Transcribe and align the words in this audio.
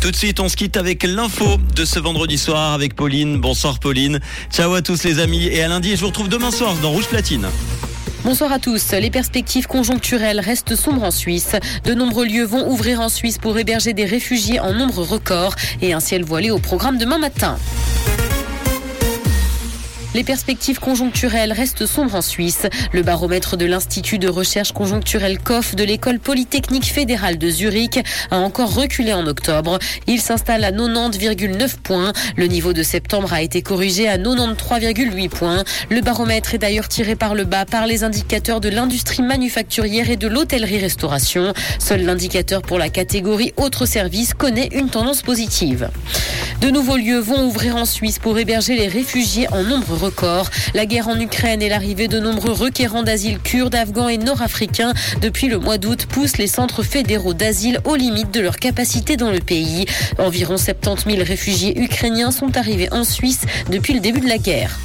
Tout 0.00 0.10
de 0.10 0.16
suite, 0.16 0.40
on 0.40 0.48
se 0.48 0.56
quitte 0.56 0.76
avec 0.76 1.02
l'info 1.02 1.58
de 1.74 1.84
ce 1.84 1.98
vendredi 1.98 2.38
soir 2.38 2.72
avec 2.72 2.94
Pauline. 2.94 3.40
Bonsoir 3.40 3.78
Pauline. 3.78 4.20
Ciao 4.52 4.74
à 4.74 4.82
tous 4.82 5.04
les 5.04 5.18
amis 5.18 5.46
et 5.46 5.62
à 5.62 5.68
lundi. 5.68 5.96
Je 5.96 6.00
vous 6.00 6.08
retrouve 6.08 6.28
demain 6.28 6.50
soir 6.50 6.74
dans 6.82 6.90
Rouge 6.90 7.06
Platine. 7.06 7.46
Bonsoir 8.22 8.52
à 8.52 8.58
tous. 8.58 8.92
Les 8.92 9.10
perspectives 9.10 9.66
conjoncturelles 9.66 10.40
restent 10.40 10.76
sombres 10.76 11.04
en 11.04 11.10
Suisse. 11.10 11.56
De 11.84 11.94
nombreux 11.94 12.26
lieux 12.26 12.44
vont 12.44 12.68
ouvrir 12.70 13.00
en 13.00 13.08
Suisse 13.08 13.38
pour 13.38 13.58
héberger 13.58 13.94
des 13.94 14.04
réfugiés 14.04 14.60
en 14.60 14.74
nombre 14.74 15.02
record 15.02 15.54
et 15.80 15.94
un 15.94 16.00
ciel 16.00 16.22
voilé 16.22 16.50
au 16.50 16.58
programme 16.58 16.98
demain 16.98 17.18
matin. 17.18 17.56
Les 20.12 20.24
perspectives 20.24 20.80
conjoncturelles 20.80 21.52
restent 21.52 21.86
sombres 21.86 22.16
en 22.16 22.22
Suisse. 22.22 22.66
Le 22.92 23.02
baromètre 23.02 23.56
de 23.56 23.64
l'Institut 23.64 24.18
de 24.18 24.28
recherche 24.28 24.72
conjoncturelle 24.72 25.38
COF 25.38 25.76
de 25.76 25.84
l'école 25.84 26.18
polytechnique 26.18 26.86
fédérale 26.86 27.38
de 27.38 27.48
Zurich 27.48 28.00
a 28.32 28.38
encore 28.38 28.74
reculé 28.74 29.12
en 29.12 29.26
octobre. 29.28 29.78
Il 30.08 30.20
s'installe 30.20 30.64
à 30.64 30.72
90,9 30.72 31.76
points. 31.82 32.12
Le 32.36 32.46
niveau 32.46 32.72
de 32.72 32.82
septembre 32.82 33.32
a 33.32 33.40
été 33.40 33.62
corrigé 33.62 34.08
à 34.08 34.18
93,8 34.18 35.28
points. 35.28 35.62
Le 35.90 36.00
baromètre 36.00 36.54
est 36.54 36.58
d'ailleurs 36.58 36.88
tiré 36.88 37.14
par 37.14 37.36
le 37.36 37.44
bas 37.44 37.64
par 37.64 37.86
les 37.86 38.02
indicateurs 38.02 38.60
de 38.60 38.68
l'industrie 38.68 39.22
manufacturière 39.22 40.10
et 40.10 40.16
de 40.16 40.26
l'hôtellerie-restauration. 40.26 41.52
Seul 41.78 42.02
l'indicateur 42.02 42.62
pour 42.62 42.78
la 42.78 42.88
catégorie 42.88 43.52
autres 43.56 43.86
services 43.86 44.34
connaît 44.34 44.70
une 44.72 44.90
tendance 44.90 45.22
positive. 45.22 45.88
De 46.60 46.68
nouveaux 46.68 46.98
lieux 46.98 47.20
vont 47.20 47.46
ouvrir 47.46 47.76
en 47.76 47.86
Suisse 47.86 48.18
pour 48.18 48.38
héberger 48.38 48.76
les 48.76 48.86
réfugiés 48.86 49.48
en 49.50 49.62
nombre 49.62 49.96
record. 49.96 50.50
La 50.74 50.84
guerre 50.84 51.08
en 51.08 51.18
Ukraine 51.18 51.62
et 51.62 51.70
l'arrivée 51.70 52.06
de 52.06 52.20
nombreux 52.20 52.52
requérants 52.52 53.02
d'asile 53.02 53.38
kurdes, 53.38 53.74
afghans 53.74 54.08
et 54.08 54.18
nord-africains 54.18 54.92
depuis 55.22 55.48
le 55.48 55.58
mois 55.58 55.78
d'août 55.78 56.04
poussent 56.04 56.36
les 56.36 56.46
centres 56.46 56.82
fédéraux 56.82 57.32
d'asile 57.32 57.80
aux 57.86 57.96
limites 57.96 58.32
de 58.34 58.40
leur 58.40 58.56
capacité 58.56 59.16
dans 59.16 59.30
le 59.30 59.40
pays. 59.40 59.86
Environ 60.18 60.58
70 60.58 61.16
000 61.16 61.24
réfugiés 61.26 61.80
ukrainiens 61.80 62.30
sont 62.30 62.54
arrivés 62.58 62.92
en 62.92 63.04
Suisse 63.04 63.40
depuis 63.70 63.94
le 63.94 64.00
début 64.00 64.20
de 64.20 64.28
la 64.28 64.38
guerre. 64.38 64.78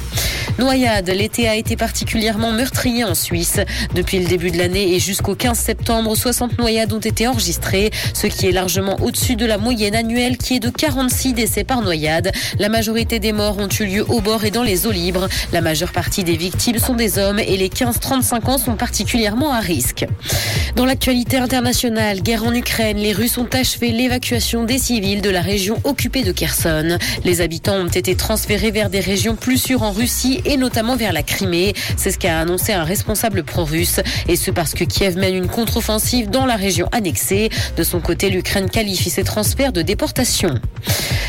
Noyade, 0.58 1.10
l'été 1.10 1.48
a 1.48 1.54
été 1.54 1.76
particulièrement 1.76 2.50
meurtrier 2.50 3.04
en 3.04 3.14
Suisse. 3.14 3.60
Depuis 3.94 4.18
le 4.18 4.26
début 4.26 4.50
de 4.50 4.56
l'année 4.56 4.94
et 4.94 4.98
jusqu'au 4.98 5.34
15 5.34 5.58
septembre, 5.58 6.16
60 6.16 6.58
noyades 6.58 6.94
ont 6.94 6.98
été 6.98 7.28
enregistrées, 7.28 7.90
ce 8.14 8.26
qui 8.26 8.46
est 8.46 8.52
largement 8.52 8.96
au-dessus 9.02 9.36
de 9.36 9.44
la 9.44 9.58
moyenne 9.58 9.94
annuelle 9.94 10.38
qui 10.38 10.56
est 10.56 10.60
de 10.60 10.70
46 10.70 11.34
décès 11.34 11.64
par 11.64 11.82
noyade. 11.82 12.32
La 12.58 12.70
majorité 12.70 13.18
des 13.18 13.32
morts 13.32 13.58
ont 13.58 13.68
eu 13.68 13.84
lieu 13.84 14.06
au 14.08 14.22
bord 14.22 14.46
et 14.46 14.50
dans 14.50 14.62
les 14.62 14.86
eaux 14.86 14.92
libres. 14.92 15.28
La 15.52 15.60
majeure 15.60 15.92
partie 15.92 16.24
des 16.24 16.38
victimes 16.38 16.78
sont 16.78 16.94
des 16.94 17.18
hommes 17.18 17.38
et 17.38 17.58
les 17.58 17.68
15-35 17.68 18.50
ans 18.50 18.58
sont 18.58 18.76
particulièrement 18.76 19.52
à 19.52 19.60
risque. 19.60 20.06
Dans 20.74 20.86
l'actualité 20.86 21.36
internationale, 21.36 22.22
guerre 22.22 22.44
en 22.44 22.54
Ukraine, 22.54 22.98
les 22.98 23.12
Russes 23.12 23.38
ont 23.38 23.48
achevé 23.52 23.92
l'évacuation 23.92 24.64
des 24.64 24.78
civils 24.78 25.22
de 25.22 25.30
la 25.30 25.40
région 25.40 25.78
occupée 25.84 26.22
de 26.22 26.32
Kherson. 26.32 26.98
Les 27.24 27.40
habitants 27.40 27.76
ont 27.76 27.86
été 27.88 28.14
transférés 28.14 28.70
vers 28.70 28.90
des 28.90 29.00
régions 29.00 29.36
plus 29.36 29.58
sûres 29.58 29.82
en 29.82 29.92
Russie 29.92 30.40
et 30.46 30.56
notamment 30.56 30.96
vers 30.96 31.12
la 31.12 31.22
Crimée. 31.22 31.74
C'est 31.96 32.10
ce 32.10 32.18
qu'a 32.18 32.38
annoncé 32.38 32.72
un 32.72 32.84
responsable 32.84 33.44
pro-russe. 33.44 34.00
Et 34.28 34.36
ce 34.36 34.50
parce 34.50 34.74
que 34.74 34.84
Kiev 34.84 35.16
mène 35.16 35.34
une 35.34 35.48
contre-offensive 35.48 36.30
dans 36.30 36.46
la 36.46 36.56
région 36.56 36.88
annexée. 36.92 37.50
De 37.76 37.82
son 37.82 38.00
côté, 38.00 38.30
l'Ukraine 38.30 38.70
qualifie 38.70 39.10
ces 39.10 39.24
transferts 39.24 39.72
de 39.72 39.82
déportation. 39.82 40.60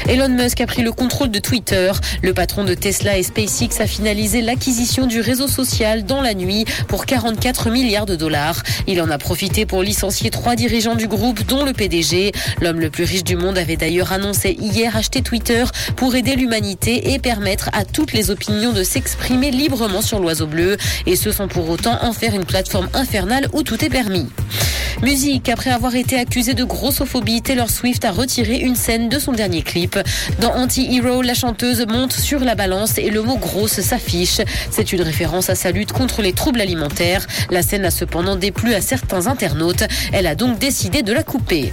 Elon 0.07 0.29
Musk 0.29 0.61
a 0.61 0.67
pris 0.67 0.83
le 0.83 0.91
contrôle 0.91 1.31
de 1.31 1.39
Twitter. 1.39 1.91
Le 2.21 2.33
patron 2.33 2.63
de 2.63 2.73
Tesla 2.73 3.17
et 3.17 3.23
SpaceX 3.23 3.81
a 3.81 3.87
finalisé 3.87 4.41
l'acquisition 4.41 5.05
du 5.05 5.19
réseau 5.19 5.47
social 5.47 6.05
dans 6.05 6.21
la 6.21 6.33
nuit 6.33 6.65
pour 6.87 7.05
44 7.05 7.69
milliards 7.71 8.05
de 8.05 8.15
dollars. 8.15 8.63
Il 8.87 9.01
en 9.01 9.09
a 9.09 9.17
profité 9.17 9.65
pour 9.65 9.83
licencier 9.83 10.29
trois 10.29 10.55
dirigeants 10.55 10.95
du 10.95 11.07
groupe, 11.07 11.45
dont 11.45 11.65
le 11.65 11.73
PDG. 11.73 12.31
L'homme 12.61 12.79
le 12.79 12.89
plus 12.89 13.03
riche 13.03 13.23
du 13.23 13.35
monde 13.35 13.57
avait 13.57 13.75
d'ailleurs 13.75 14.13
annoncé 14.13 14.55
hier 14.59 14.95
acheter 14.95 15.21
Twitter 15.21 15.65
pour 15.95 16.15
aider 16.15 16.35
l'humanité 16.35 17.13
et 17.13 17.19
permettre 17.19 17.69
à 17.73 17.83
toutes 17.83 18.13
les 18.13 18.31
opinions 18.31 18.71
de 18.71 18.83
s'exprimer 19.07 19.51
librement 19.51 20.01
sur 20.01 20.19
l'oiseau 20.19 20.47
bleu. 20.47 20.75
Et 21.05 21.15
ce 21.15 21.31
sans 21.31 21.47
pour 21.47 21.69
autant 21.69 21.97
en 22.03 22.11
faire 22.11 22.35
une 22.35 22.43
plateforme 22.43 22.89
infernale 22.93 23.47
où 23.53 23.63
tout 23.63 23.83
est 23.85 23.89
permis. 23.89 24.27
Musique, 25.01 25.47
après 25.47 25.69
avoir 25.69 25.95
été 25.95 26.19
accusée 26.19 26.55
de 26.55 26.63
grossophobie, 26.65 27.41
Taylor 27.41 27.69
Swift 27.69 28.03
a 28.03 28.11
retiré 28.11 28.57
une 28.57 28.75
scène 28.75 29.07
de 29.07 29.17
son 29.17 29.31
dernier 29.31 29.61
clip. 29.61 29.97
Dans 30.41 30.53
Anti-Hero, 30.55 31.21
la 31.21 31.35
chanteuse 31.35 31.85
monte 31.87 32.11
sur 32.11 32.39
la 32.41 32.55
balance 32.55 32.97
et 32.97 33.09
le 33.09 33.21
mot 33.21 33.37
grosse 33.37 33.79
s'affiche. 33.79 34.41
C'est 34.71 34.91
une 34.91 35.01
référence 35.01 35.49
à 35.49 35.55
sa 35.55 35.71
lutte 35.71 35.93
contre 35.93 36.21
les 36.21 36.33
troubles 36.33 36.59
alimentaires. 36.59 37.25
La 37.49 37.61
scène 37.61 37.85
a 37.85 37.91
cependant 37.91 38.35
déplu 38.35 38.73
à 38.73 38.81
certains 38.81 39.27
internautes. 39.27 39.83
Elle 40.11 40.27
a 40.27 40.35
donc 40.35 40.59
décidé 40.59 41.01
de 41.01 41.13
la 41.13 41.23
couper. 41.23 41.71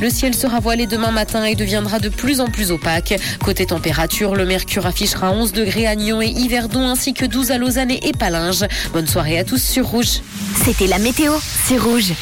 Le 0.00 0.10
ciel 0.10 0.34
sera 0.34 0.60
voilé 0.60 0.86
demain 0.86 1.10
matin 1.10 1.44
et 1.44 1.54
deviendra 1.54 1.98
de 1.98 2.08
plus 2.08 2.40
en 2.40 2.46
plus 2.46 2.70
opaque. 2.70 3.14
Côté 3.44 3.66
température, 3.66 4.34
le 4.34 4.44
mercure 4.46 4.86
affichera 4.86 5.32
11 5.32 5.52
degrés 5.52 5.86
à 5.86 5.94
Nyon 5.94 6.22
et 6.22 6.28
Yverdon 6.28 6.88
ainsi 6.88 7.14
que 7.14 7.24
12 7.26 7.50
à 7.50 7.58
Lausanne 7.58 7.90
et 7.90 8.12
Palinges. 8.18 8.64
Bonne 8.92 9.06
soirée 9.06 9.38
à 9.38 9.44
tous 9.44 9.62
sur 9.62 9.86
Rouge. 9.86 10.20
C'était 10.64 10.86
la 10.86 10.98
météo, 10.98 11.32
c'est 11.66 11.78
Rouge. 11.78 12.14